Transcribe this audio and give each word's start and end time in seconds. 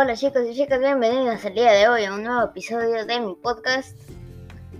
Hola 0.00 0.14
chicos 0.14 0.42
y 0.48 0.54
chicas, 0.54 0.78
bienvenidos 0.78 1.44
al 1.44 1.54
día 1.54 1.72
de 1.72 1.88
hoy 1.88 2.04
a 2.04 2.14
un 2.14 2.22
nuevo 2.22 2.44
episodio 2.44 3.04
de 3.04 3.20
mi 3.20 3.34
podcast 3.34 3.98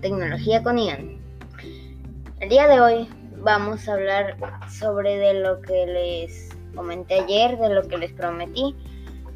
Tecnología 0.00 0.62
con 0.62 0.78
Ian. 0.78 1.18
El 2.38 2.48
día 2.48 2.68
de 2.68 2.80
hoy 2.80 3.08
vamos 3.38 3.88
a 3.88 3.94
hablar 3.94 4.36
sobre 4.70 5.18
de 5.18 5.34
lo 5.40 5.60
que 5.60 5.86
les 5.86 6.50
comenté 6.72 7.14
ayer, 7.14 7.58
de 7.58 7.68
lo 7.68 7.82
que 7.88 7.98
les 7.98 8.12
prometí. 8.12 8.76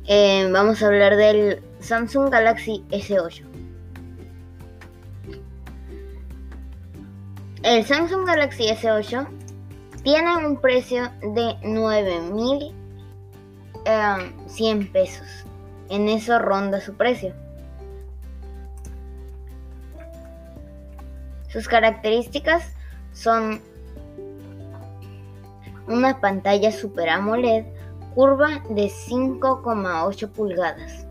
Eh, 0.07 0.49
vamos 0.53 0.81
a 0.85 0.87
hablar 0.87 1.17
del 1.17 1.61
Samsung 1.81 2.31
Galaxy 2.31 2.85
S8. 2.91 3.43
El 7.65 7.85
Samsung 7.85 8.25
Galaxy 8.25 8.69
S8 8.69 9.27
tiene 10.05 10.47
un 10.47 10.61
precio 10.61 11.11
de 11.23 11.57
9100 11.65 12.73
eh, 13.85 14.91
pesos. 14.93 15.45
En 15.93 16.09
eso 16.09 16.39
ronda 16.39 16.81
su 16.81 16.95
precio. 16.95 17.35
Sus 21.49 21.69
características 21.69 22.73
son 23.13 23.61
una 25.87 26.19
pantalla 26.19 26.73
Super 26.73 27.11
AMOLED 27.11 27.67
curva 28.15 28.63
de 28.71 28.87
5,8 28.87 30.31
pulgadas, 30.31 31.07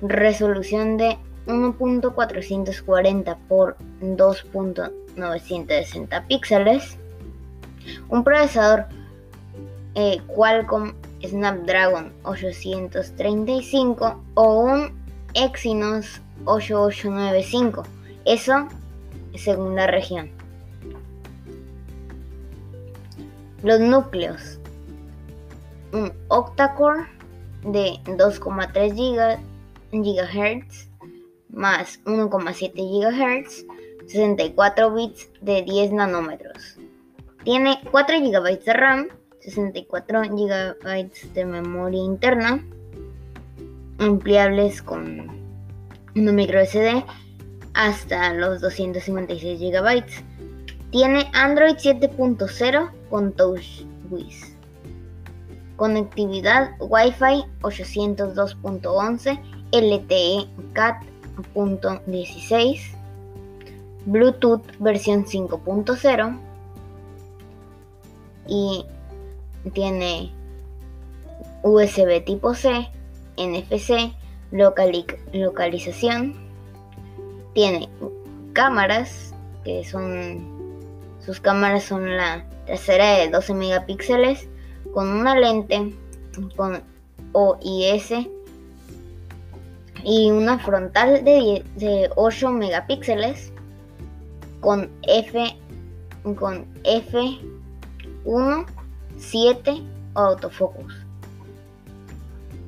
resolución 0.00 0.96
de 0.96 1.18
1.440 1.46 3.36
por 3.48 3.76
2.960 4.00 6.26
píxeles, 6.26 6.96
un 8.08 8.24
procesador 8.24 8.86
eh, 9.94 10.22
Qualcomm 10.26 10.94
Snapdragon 11.28 12.12
835 12.24 14.24
o 14.34 14.58
un 14.60 15.04
Exynos 15.34 16.20
8895. 16.44 17.84
Eso 18.24 18.68
según 19.34 19.76
la 19.76 19.86
región. 19.86 20.30
Los 23.62 23.80
núcleos. 23.80 24.58
Un 25.92 26.12
octa-core 26.28 27.06
de 27.62 28.00
2,3 28.04 29.38
GHz 29.92 30.88
más 31.54 32.00
1,7 32.04 32.74
GHz, 32.74 33.66
64 34.06 34.92
bits 34.92 35.30
de 35.40 35.62
10 35.62 35.92
nanómetros. 35.92 36.76
Tiene 37.44 37.80
4 37.90 38.20
GB 38.20 38.64
de 38.64 38.72
RAM 38.72 39.08
64 39.44 40.22
GB 40.22 41.34
de 41.34 41.44
memoria 41.44 42.02
interna, 42.02 42.64
ampliables 43.98 44.80
con 44.80 45.28
una 46.16 46.32
micro 46.32 46.64
SD 46.64 47.04
hasta 47.74 48.32
los 48.32 48.62
256 48.62 49.60
GB. 49.60 50.02
Tiene 50.90 51.30
Android 51.34 51.74
7.0 51.74 52.90
con 53.10 53.32
TouchWiz. 53.32 54.56
Conectividad 55.76 56.70
Wi-Fi 56.78 57.44
802.11 57.60 59.38
LTE 59.72 60.48
CAT.16 60.72 62.80
Bluetooth 64.06 64.62
versión 64.78 65.26
5.0 65.26 66.38
y 68.46 68.86
tiene 69.72 70.32
USB 71.62 72.24
tipo 72.24 72.54
C, 72.54 72.88
NFC, 73.36 74.14
localización, 75.32 76.34
tiene 77.54 77.88
cámaras, 78.52 79.34
que 79.64 79.84
son, 79.84 80.46
sus 81.20 81.40
cámaras 81.40 81.84
son 81.84 82.16
la 82.16 82.46
trasera 82.66 83.18
de 83.18 83.30
12 83.30 83.54
megapíxeles, 83.54 84.48
con 84.92 85.08
una 85.08 85.34
lente 85.34 85.94
con 86.56 86.82
OIS 87.32 88.12
y 90.04 90.30
una 90.30 90.58
frontal 90.58 91.24
de, 91.24 91.64
de 91.76 92.10
8 92.14 92.50
megapíxeles 92.50 93.52
con 94.60 94.90
con 96.36 96.66
F1 96.84 98.66
7 99.24 99.82
autofocus. 100.14 100.94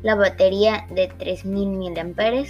La 0.03 0.15
batería 0.15 0.87
de 0.91 1.09
3000 1.09 1.69
mAh 1.69 2.45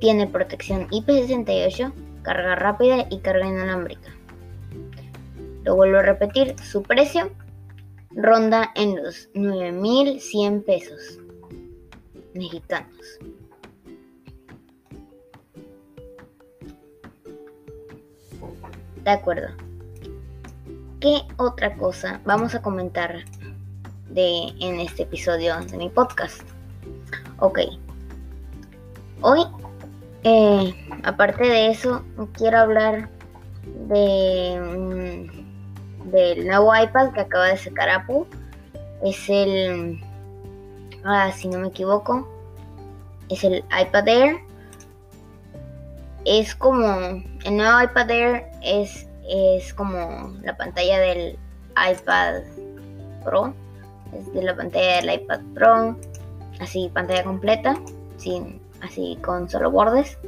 tiene 0.00 0.26
protección 0.26 0.88
IP68, 0.88 1.92
carga 2.22 2.54
rápida 2.54 3.06
y 3.10 3.18
carga 3.18 3.46
inalámbrica. 3.46 4.10
Lo 5.64 5.76
vuelvo 5.76 5.98
a 5.98 6.02
repetir, 6.02 6.54
su 6.60 6.82
precio 6.82 7.30
ronda 8.10 8.70
en 8.74 9.02
los 9.02 9.28
9100 9.34 10.62
pesos 10.62 11.18
mexicanos. 12.34 13.18
De 19.02 19.10
acuerdo. 19.10 19.63
¿Qué 21.04 21.20
otra 21.36 21.76
cosa 21.76 22.22
vamos 22.24 22.54
a 22.54 22.62
comentar 22.62 23.26
de, 24.08 24.54
en 24.58 24.80
este 24.80 25.02
episodio 25.02 25.60
de 25.60 25.76
mi 25.76 25.90
podcast? 25.90 26.40
Ok. 27.40 27.58
Hoy, 29.20 29.40
eh, 30.22 30.74
aparte 31.02 31.44
de 31.44 31.68
eso, 31.68 32.02
quiero 32.32 32.56
hablar 32.56 33.10
de 33.86 35.28
del 36.06 36.46
nuevo 36.46 36.74
iPad 36.74 37.12
que 37.12 37.20
acaba 37.20 37.48
de 37.48 37.58
sacar 37.58 37.90
Apple. 37.90 38.24
Es 39.04 39.28
el, 39.28 40.00
ah, 41.04 41.30
si 41.32 41.48
no 41.48 41.58
me 41.58 41.68
equivoco, 41.68 42.26
es 43.28 43.44
el 43.44 43.62
iPad 43.78 44.08
Air. 44.08 44.36
Es 46.24 46.54
como 46.54 46.86
el 47.44 47.56
nuevo 47.58 47.82
iPad 47.82 48.10
Air 48.10 48.46
es 48.62 49.06
es 49.28 49.72
como 49.74 50.34
la 50.42 50.56
pantalla 50.56 50.98
del 51.00 51.38
iPad 51.70 52.42
Pro. 53.24 53.54
Es 54.12 54.32
de 54.32 54.42
la 54.42 54.54
pantalla 54.54 54.96
del 54.96 55.20
iPad 55.20 55.40
Pro. 55.54 55.96
Así, 56.60 56.90
pantalla 56.92 57.24
completa. 57.24 57.78
Sin, 58.16 58.60
así 58.80 59.18
con 59.22 59.48
solo 59.48 59.70
bordes. 59.70 60.18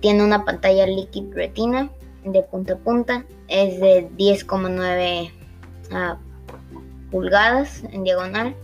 Tiene 0.00 0.24
una 0.24 0.44
pantalla 0.44 0.86
Liquid 0.86 1.32
Retina 1.32 1.90
de 2.24 2.42
punta 2.42 2.74
a 2.74 2.76
punta. 2.76 3.24
Es 3.48 3.80
de 3.80 4.08
10,9 4.16 5.32
ah, 5.92 6.18
pulgadas 7.10 7.84
en 7.84 8.04
diagonal. 8.04 8.56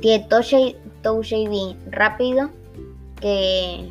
Tiene 0.00 0.24
Touch, 0.28 0.54
Touch 1.02 1.32
ID 1.32 1.76
rápido 1.90 2.50
que 3.20 3.90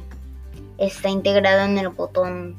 está 0.78 1.10
integrado 1.10 1.66
en 1.66 1.78
el 1.78 1.90
botón 1.90 2.56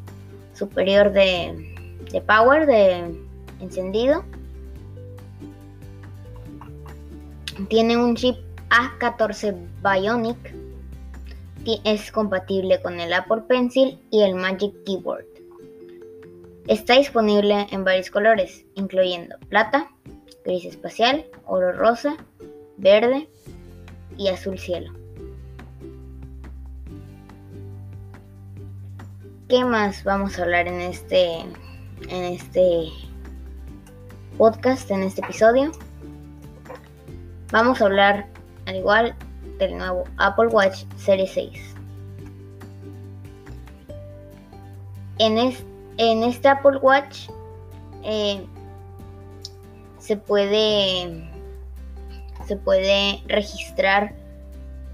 superior 0.61 1.11
de, 1.11 2.23
power, 2.27 2.67
de 2.67 3.15
encendido. 3.61 4.25
Tiene 7.69 7.97
un 7.97 8.15
chip 8.15 8.37
A14 8.69 9.57
Bionic. 9.83 10.55
Es 11.85 12.11
compatible 12.11 12.81
con 12.83 13.01
el 13.01 13.13
Apple 13.13 13.43
Pencil 13.49 13.99
y 14.11 14.23
el 14.23 14.35
Magic 14.35 14.73
Keyboard. 14.85 15.25
Está 16.67 16.97
disponible 16.97 17.67
en 17.71 17.85
varios 17.85 18.11
colores, 18.11 18.65
incluyendo 18.75 19.37
plata, 19.49 19.91
gris 20.45 20.65
espacial, 20.65 21.27
oro 21.47 21.73
rosa, 21.73 22.17
verde 22.77 23.29
y 24.17 24.29
azul 24.29 24.59
cielo. 24.59 25.00
¿Qué 29.51 29.65
más 29.65 30.05
vamos 30.05 30.39
a 30.39 30.43
hablar 30.43 30.69
en 30.69 30.81
este, 30.81 31.41
en 31.41 32.25
este 32.25 32.85
podcast, 34.39 34.89
en 34.93 35.03
este 35.03 35.23
episodio? 35.23 35.73
Vamos 37.51 37.83
a 37.83 37.87
hablar, 37.87 38.29
al 38.67 38.77
igual, 38.77 39.17
del 39.59 39.77
nuevo 39.77 40.05
Apple 40.19 40.47
Watch 40.47 40.85
Series 40.97 41.33
6. 41.33 41.75
En, 45.19 45.37
en 45.99 46.23
este 46.23 46.47
Apple 46.47 46.77
Watch 46.77 47.29
eh, 48.05 48.47
se 49.99 50.17
puede 50.17 51.29
se 52.47 52.55
puede 52.55 53.21
registrar 53.27 54.15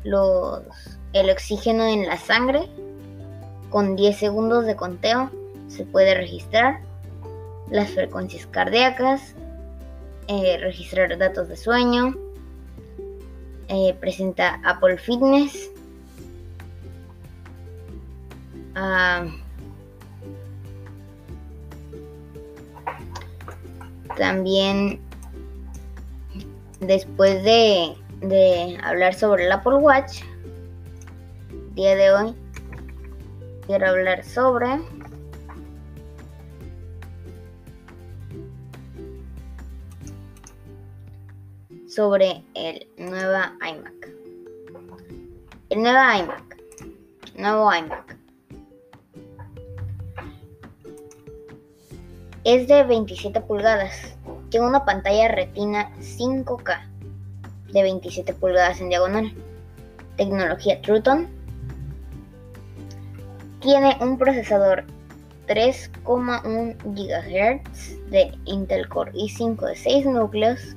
los, 0.02 0.62
el 1.12 1.28
oxígeno 1.28 1.84
en 1.84 2.06
la 2.06 2.16
sangre 2.16 2.70
con 3.76 3.94
10 3.94 4.16
segundos 4.16 4.64
de 4.64 4.74
conteo 4.74 5.30
se 5.68 5.84
puede 5.84 6.14
registrar 6.14 6.80
las 7.68 7.90
frecuencias 7.90 8.46
cardíacas, 8.46 9.34
eh, 10.28 10.56
registrar 10.58 11.18
datos 11.18 11.46
de 11.50 11.58
sueño, 11.58 12.16
eh, 13.68 13.94
presenta 14.00 14.62
Apple 14.64 14.96
Fitness. 14.96 15.70
Ah, 18.74 19.26
también 24.16 25.00
después 26.80 27.44
de, 27.44 27.94
de 28.22 28.78
hablar 28.82 29.12
sobre 29.12 29.44
el 29.44 29.52
Apple 29.52 29.74
Watch, 29.74 30.22
día 31.74 31.94
de 31.94 32.10
hoy 32.10 32.45
quiero 33.66 33.88
hablar 33.88 34.24
sobre 34.24 34.80
sobre 41.88 42.44
el 42.54 42.86
nuevo 42.98 43.38
iMac. 43.60 44.12
El 45.70 45.82
nuevo 45.82 45.98
iMac. 45.98 46.56
Nuevo 47.36 47.74
iMac. 47.74 48.16
Es 52.44 52.68
de 52.68 52.84
27 52.84 53.40
pulgadas. 53.40 54.14
Tiene 54.50 54.66
una 54.68 54.84
pantalla 54.84 55.28
retina 55.28 55.90
5K 55.96 56.86
de 57.72 57.82
27 57.82 58.32
pulgadas 58.34 58.80
en 58.80 58.90
diagonal. 58.90 59.32
Tecnología 60.16 60.80
Truton. 60.82 61.35
Tiene 63.66 63.96
un 64.00 64.16
procesador 64.16 64.84
3,1 65.48 66.76
GHz 66.84 68.10
de 68.10 68.32
Intel 68.44 68.88
Core 68.88 69.10
i5 69.10 69.56
de 69.56 69.74
6 69.74 70.06
núcleos 70.06 70.76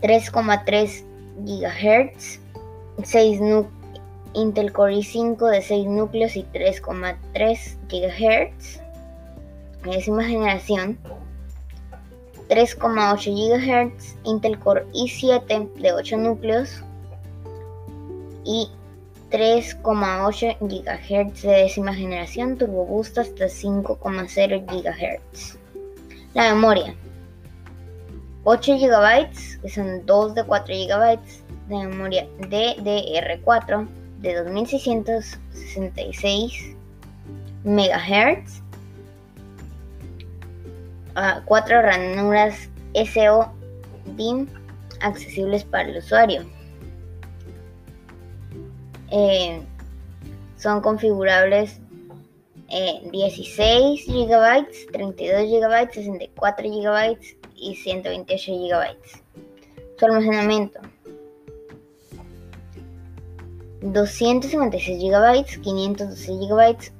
3,3 0.00 1.04
GHz, 1.44 2.40
6 3.04 3.40
Intel 4.32 4.72
Core 4.72 4.94
i5 4.94 5.50
de 5.50 5.60
6 5.60 5.86
núcleos 5.86 6.34
y 6.34 6.44
3,3 6.44 7.76
GHz, 7.90 8.80
décima 9.84 10.24
generación, 10.24 10.98
3,8 12.48 13.34
GHz, 13.34 14.16
Intel 14.24 14.58
Core 14.58 14.86
i7 14.94 15.74
de 15.74 15.92
8 15.92 16.16
núcleos 16.16 16.82
y 18.46 18.70
3,8 19.30 20.56
GHz 20.60 21.42
de 21.42 21.48
décima 21.48 21.94
generación, 21.94 22.56
Turbo 22.56 22.86
Boost 22.86 23.18
hasta 23.18 23.46
5,0 23.46 24.64
GHz. 24.66 25.58
La 26.34 26.54
memoria 26.54 26.94
8 28.44 28.78
GB, 28.78 29.28
que 29.60 29.68
son 29.68 30.06
2 30.06 30.34
de 30.34 30.44
4 30.44 30.74
GB 30.74 31.18
de 31.68 31.76
memoria 31.76 32.26
DDR4 32.38 33.86
de 34.20 34.44
2666 34.44 36.76
MHz, 37.64 38.62
4 41.44 41.82
ranuras 41.82 42.70
SO 42.94 43.52
DIM 44.16 44.46
accesibles 45.00 45.64
para 45.64 45.88
el 45.90 45.98
usuario. 45.98 46.46
Eh, 49.10 49.62
son 50.56 50.80
configurables 50.80 51.80
16 52.68 54.06
GB, 54.06 54.66
32 54.92 55.42
GB, 55.48 55.92
64 55.92 56.68
GB 56.68 57.18
y 57.56 57.74
128 57.74 58.52
GB. 58.52 58.96
Su 59.98 60.04
almacenamiento 60.04 60.80
256 63.80 64.98
GB, 64.98 65.44
512 65.62 66.32
GB 66.32 66.92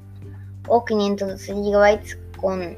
o 0.68 0.84
512 0.84 1.52
GB 1.52 2.36
con 2.36 2.76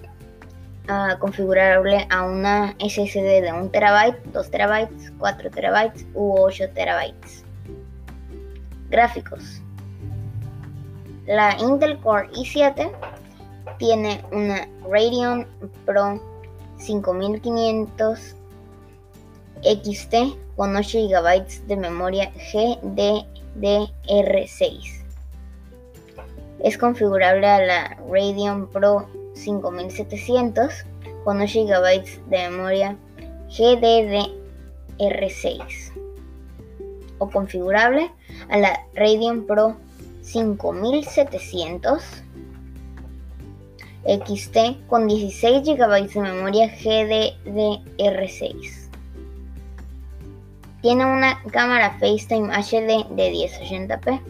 uh, 0.88 1.18
configurable 1.18 2.06
a 2.10 2.22
una 2.24 2.74
SSD 2.78 3.42
de 3.42 3.52
1 3.52 3.70
TB, 3.70 4.32
2 4.32 4.50
TB, 4.50 5.18
4 5.18 5.50
TB 5.50 6.14
u 6.14 6.34
8 6.40 6.70
TB. 6.70 7.49
Gráficos. 8.90 9.62
La 11.26 11.56
Intel 11.60 11.98
Core 12.00 12.28
i7 12.32 12.90
tiene 13.78 14.20
una 14.32 14.66
Radeon 14.82 15.46
Pro 15.86 16.20
5500 16.78 18.18
XT 19.62 20.14
con 20.56 20.74
8 20.74 21.08
GB 21.08 21.46
de 21.66 21.76
memoria 21.76 22.32
GDDR6. 22.34 25.04
Es 26.64 26.76
configurable 26.76 27.46
a 27.46 27.60
la 27.60 27.96
Radeon 28.10 28.68
Pro 28.68 29.08
5700 29.34 30.84
con 31.24 31.40
8 31.40 31.64
GB 31.64 32.28
de 32.28 32.50
memoria 32.50 32.96
GDDR6 33.50 35.92
o 37.18 37.30
configurable 37.30 38.10
a 38.48 38.58
la 38.58 38.80
Radeon 38.94 39.46
Pro 39.46 39.76
5700 40.22 42.02
XT 44.04 44.86
con 44.88 45.06
16 45.06 45.66
GB 45.66 46.08
de 46.08 46.20
memoria 46.20 46.66
GDDR6. 46.76 48.88
Tiene 50.80 51.04
una 51.04 51.40
cámara 51.52 51.98
FaceTime 52.00 52.50
HD 52.50 53.06
de 53.14 53.32
1080p. 53.32 54.20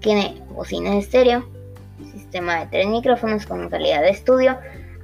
Tiene 0.00 0.42
bocinas 0.54 1.04
estéreo, 1.04 1.46
sistema 2.12 2.60
de 2.60 2.66
tres 2.66 2.88
micrófonos 2.88 3.46
con 3.46 3.68
calidad 3.68 4.00
de 4.00 4.10
estudio, 4.10 4.58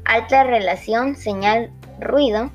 alta 0.05 0.43
relación 0.45 1.15
señal-ruido 1.15 2.51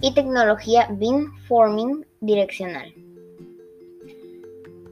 y 0.00 0.14
tecnología 0.14 0.88
beamforming 0.90 2.06
direccional. 2.20 2.92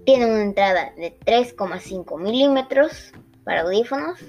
Tiene 0.04 0.26
una 0.26 0.42
entrada 0.42 0.92
de 0.96 1.18
3,5 1.20 2.20
milímetros 2.20 3.12
para 3.44 3.62
audífonos 3.62 4.20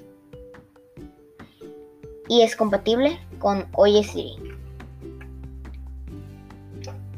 y 2.30 2.42
es 2.42 2.56
compatible 2.56 3.20
con 3.40 3.68
Oye 3.74 4.04
Siri. 4.04 4.38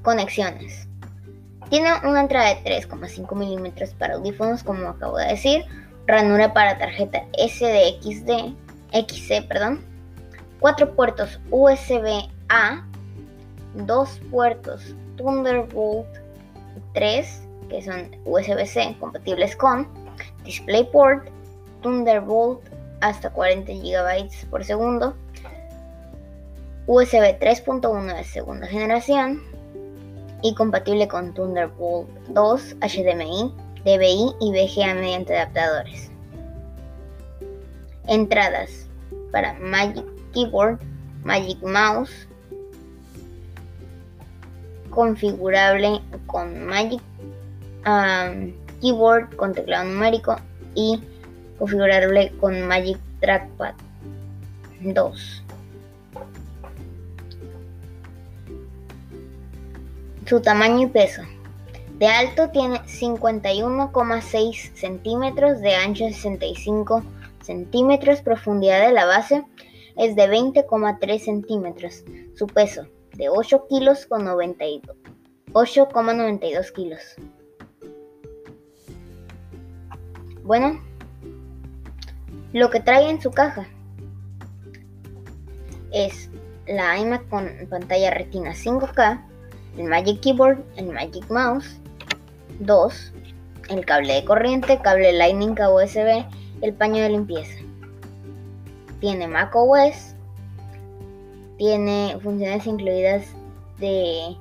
Conexiones. 0.02 0.88
Tiene 1.70 1.90
una 2.04 2.22
entrada 2.22 2.56
de 2.56 2.64
3,5 2.64 3.36
milímetros 3.36 3.92
para 3.92 4.16
audífonos, 4.16 4.64
como 4.64 4.90
acabo 4.90 5.18
de 5.18 5.28
decir, 5.28 5.66
ranura 6.08 6.54
para 6.54 6.80
tarjeta 6.80 7.26
SDXD, 7.38 8.56
XC, 8.92 9.48
perdón, 9.48 9.82
4 10.62 10.96
puertos 10.96 11.40
USB-A, 11.52 12.88
2 13.76 14.22
puertos 14.32 14.96
Thunderbolt 15.18 16.08
3, 16.94 17.47
que 17.70 17.82
son 17.82 18.16
USB-C 18.26 18.98
compatibles 19.00 19.56
con 19.56 19.88
DisplayPort, 20.44 21.30
Thunderbolt 21.82 22.62
hasta 23.02 23.30
40 23.30 23.72
GB 23.72 24.50
por 24.50 24.64
segundo, 24.64 25.16
USB 26.88 27.38
3.1 27.40 28.16
de 28.16 28.24
segunda 28.24 28.68
generación 28.68 29.42
y 30.42 30.54
compatible 30.56 31.08
con 31.08 31.34
Thunderbolt 31.34 32.10
2, 32.30 32.76
HDMI, 32.82 33.54
DVI 33.84 34.36
y 34.40 34.52
VGA 34.52 34.94
mediante 34.94 35.36
adaptadores. 35.38 36.10
Entradas 38.08 38.88
para 39.32 39.54
Magic 39.56 40.06
Keyboard, 40.34 40.80
Magic 41.24 41.62
Mouse, 41.62 42.28
configurable 44.90 46.02
con 46.26 46.66
Magic 46.66 47.02
Keyboard 48.82 49.36
con 49.36 49.54
teclado 49.54 49.86
numérico 49.86 50.36
y 50.76 51.02
configurable 51.58 52.32
con 52.40 52.68
Magic 52.68 53.00
Trackpad 53.22 53.74
2. 54.82 55.44
Su 60.26 60.42
tamaño 60.42 60.88
y 60.88 60.88
peso. 60.88 61.22
De 61.98 62.08
alto 62.08 62.50
tiene 62.50 62.80
51,6 62.82 64.74
centímetros, 64.76 65.62
de 65.62 65.76
ancho 65.76 66.06
65 66.06 67.04
centímetros, 67.42 68.22
profundidad 68.22 68.86
de 68.86 68.92
la 68.92 69.06
base 69.06 69.44
es 69.96 70.16
de 70.16 70.30
20,3 70.30 71.20
centímetros. 71.20 72.04
Su 72.36 72.46
peso 72.46 72.86
de 73.14 73.30
8 73.30 73.66
kilos 73.68 74.06
con 74.06 74.26
92, 74.26 74.96
8,92 75.54 76.72
kilos. 76.74 77.16
Bueno, 80.48 80.80
lo 82.54 82.70
que 82.70 82.80
trae 82.80 83.10
en 83.10 83.22
su 83.22 83.32
caja 83.32 83.68
es 85.92 86.30
la 86.66 86.98
iMac 86.98 87.28
con 87.28 87.52
pantalla 87.70 88.12
retina 88.12 88.52
5K, 88.52 89.26
el 89.78 89.84
Magic 89.84 90.22
Keyboard, 90.22 90.64
el 90.78 90.94
Magic 90.94 91.30
Mouse. 91.30 91.82
2. 92.62 93.14
El 93.72 93.86
cable 93.86 94.14
de 94.14 94.24
corriente, 94.24 94.80
cable 94.80 95.12
Lightning 95.12 95.60
a 95.60 95.70
USB, 95.70 96.26
el 96.62 96.74
paño 96.74 97.04
de 97.04 97.10
limpieza. 97.10 97.60
Tiene 99.02 99.28
macOS. 99.28 100.16
Tiene 101.58 102.18
funciones 102.24 102.66
incluidas 102.66 103.26
de, 103.80 104.38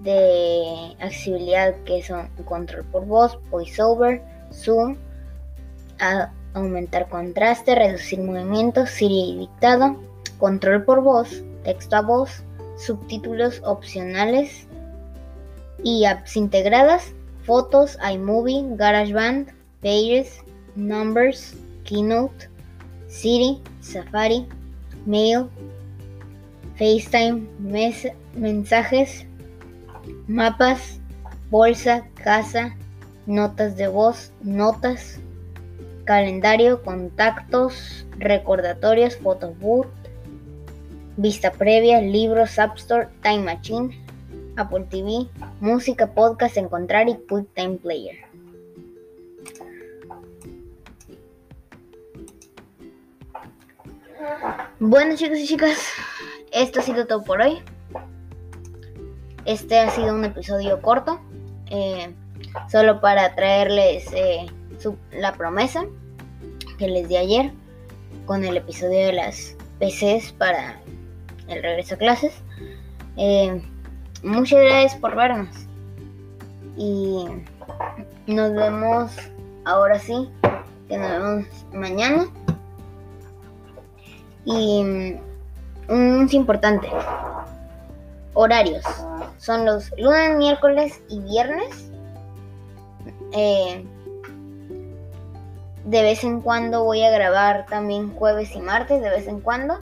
de 0.00 0.96
accesibilidad 0.98 1.76
que 1.84 2.02
son 2.02 2.28
control 2.46 2.84
por 2.86 3.06
voz, 3.06 3.38
voiceover, 3.48 4.20
zoom, 4.52 4.96
aumentar 6.54 7.08
contraste, 7.08 7.74
reducir 7.74 8.20
movimientos, 8.20 8.90
Siri 8.90 9.36
dictado, 9.38 9.96
control 10.38 10.84
por 10.84 11.02
voz, 11.02 11.42
texto 11.64 11.96
a 11.96 12.02
voz, 12.02 12.42
subtítulos 12.78 13.60
opcionales 13.64 14.66
y 15.82 16.04
apps 16.04 16.36
integradas, 16.36 17.12
fotos, 17.44 17.98
iMovie, 18.12 18.64
GarageBand, 18.76 19.48
Pages, 19.82 20.40
Numbers, 20.74 21.54
Keynote, 21.84 22.48
Siri, 23.08 23.62
Safari, 23.80 24.46
Mail, 25.06 25.48
FaceTime, 26.76 27.46
mensajes, 28.34 29.26
mapas, 30.26 31.00
bolsa, 31.50 32.04
casa, 32.22 32.76
notas 33.26 33.76
de 33.76 33.88
voz, 33.88 34.32
notas, 34.42 35.20
calendario, 36.06 36.82
contactos, 36.82 38.06
recordatorios, 38.18 39.16
photoboot, 39.16 39.88
vista 41.16 41.52
previa, 41.52 42.00
libros, 42.00 42.58
App 42.58 42.76
Store, 42.78 43.08
Time 43.22 43.40
Machine, 43.40 43.90
Apple 44.56 44.86
TV, 44.88 45.28
música, 45.60 46.06
podcast, 46.06 46.56
encontrar 46.56 47.08
y 47.08 47.16
QuickTime 47.28 47.76
Player. 47.78 48.16
Bueno 54.78 55.16
chicos 55.16 55.38
y 55.38 55.46
chicas, 55.46 55.78
esto 56.52 56.80
ha 56.80 56.82
sido 56.82 57.06
todo 57.06 57.22
por 57.24 57.40
hoy. 57.40 57.58
Este 59.44 59.78
ha 59.78 59.90
sido 59.90 60.14
un 60.14 60.24
episodio 60.24 60.80
corto, 60.82 61.20
eh, 61.70 62.14
solo 62.70 63.00
para 63.00 63.34
traerles 63.34 64.12
eh, 64.12 64.46
la 65.12 65.32
promesa 65.34 65.84
que 66.78 66.88
les 66.88 67.08
di 67.08 67.16
ayer 67.16 67.52
con 68.26 68.44
el 68.44 68.56
episodio 68.56 69.06
de 69.06 69.12
las 69.12 69.56
PCs 69.78 70.32
para 70.32 70.80
el 71.48 71.62
regreso 71.62 71.94
a 71.94 71.98
clases. 71.98 72.34
Eh, 73.16 73.62
muchas 74.22 74.60
gracias 74.60 74.96
por 74.96 75.14
vernos 75.16 75.48
y 76.76 77.26
nos 78.26 78.52
vemos 78.52 79.12
ahora 79.64 79.98
sí, 79.98 80.28
que 80.88 80.98
nos 80.98 81.10
vemos 81.10 81.46
mañana. 81.72 82.26
Y 84.44 85.16
un 85.88 86.24
es 86.24 86.34
importante, 86.34 86.88
horarios. 88.34 88.84
Son 89.38 89.64
los 89.64 89.90
lunes, 89.98 90.36
miércoles 90.36 91.00
y 91.08 91.20
viernes. 91.20 91.90
Eh, 93.32 93.84
de 95.86 96.02
vez 96.02 96.24
en 96.24 96.40
cuando 96.40 96.82
voy 96.82 97.04
a 97.04 97.10
grabar 97.10 97.64
también 97.66 98.12
jueves 98.12 98.54
y 98.56 98.60
martes, 98.60 99.00
de 99.00 99.08
vez 99.08 99.28
en 99.28 99.40
cuando. 99.40 99.78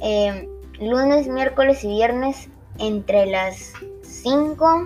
Eh, 0.00 0.46
lunes, 0.78 1.28
miércoles 1.28 1.82
y 1.82 1.88
viernes 1.88 2.48
entre 2.78 3.24
las 3.24 3.72
5 4.02 4.84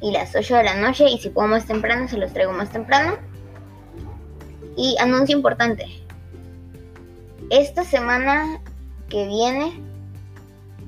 y 0.00 0.12
las 0.12 0.36
8 0.36 0.56
de 0.56 0.62
la 0.62 0.76
noche. 0.76 1.08
Y 1.10 1.18
si 1.18 1.30
puedo 1.30 1.48
más 1.48 1.66
temprano, 1.66 2.06
se 2.06 2.16
los 2.16 2.32
traigo 2.32 2.52
más 2.52 2.70
temprano. 2.70 3.16
Y 4.76 4.96
anuncio 5.00 5.36
importante. 5.36 5.86
Esta 7.50 7.82
semana 7.82 8.62
que 9.08 9.26
viene 9.26 9.72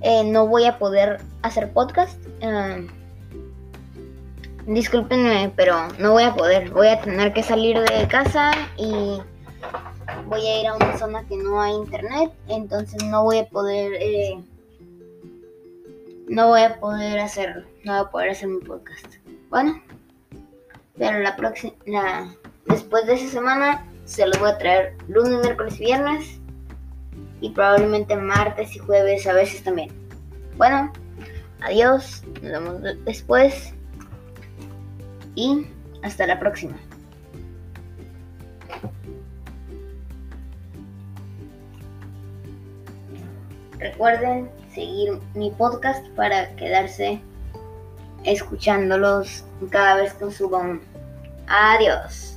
eh, 0.02 0.22
no 0.22 0.46
voy 0.46 0.66
a 0.66 0.78
poder 0.78 1.20
hacer 1.42 1.72
podcast. 1.72 2.24
Eh, 2.40 2.86
Disculpenme, 4.66 5.52
pero 5.56 5.88
no 5.98 6.12
voy 6.12 6.22
a 6.22 6.34
poder. 6.34 6.70
Voy 6.70 6.88
a 6.88 7.00
tener 7.00 7.34
que 7.34 7.42
salir 7.42 7.78
de 7.78 8.08
casa 8.08 8.50
y 8.78 9.20
voy 10.26 10.46
a 10.46 10.60
ir 10.60 10.66
a 10.68 10.76
una 10.76 10.96
zona 10.96 11.26
que 11.28 11.36
no 11.36 11.60
hay 11.60 11.74
internet. 11.74 12.32
Entonces 12.48 13.02
no 13.04 13.24
voy 13.24 13.38
a 13.38 13.46
poder. 13.46 13.92
Eh, 14.00 14.42
no 16.28 16.48
voy 16.48 16.62
a 16.62 16.80
poder 16.80 17.18
hacerlo. 17.18 17.66
No 17.84 17.92
voy 17.92 18.06
a 18.06 18.10
poder 18.10 18.30
hacer 18.30 18.48
mi 18.48 18.60
podcast. 18.60 19.16
Bueno, 19.50 19.82
pero 20.96 21.18
la 21.18 21.36
próxima. 21.36 22.34
después 22.66 23.06
de 23.06 23.14
esa 23.14 23.28
semana 23.28 23.86
se 24.06 24.26
los 24.26 24.38
voy 24.38 24.50
a 24.50 24.58
traer 24.58 24.96
lunes, 25.08 25.40
miércoles 25.40 25.78
viernes. 25.78 26.40
Y 27.42 27.50
probablemente 27.50 28.16
martes 28.16 28.74
y 28.76 28.78
jueves 28.78 29.26
a 29.26 29.34
veces 29.34 29.62
también. 29.62 29.90
Bueno, 30.56 30.90
adiós. 31.60 32.22
Nos 32.40 32.52
vemos 32.52 32.82
después 33.04 33.74
y 35.34 35.66
hasta 36.02 36.26
la 36.26 36.38
próxima. 36.38 36.76
Recuerden 43.78 44.50
seguir 44.74 45.18
mi 45.34 45.50
podcast 45.50 46.06
para 46.10 46.54
quedarse 46.56 47.20
escuchándolos 48.24 49.44
cada 49.70 49.96
vez 49.96 50.14
que 50.14 50.30
suban. 50.30 50.80
Adiós. 51.46 52.33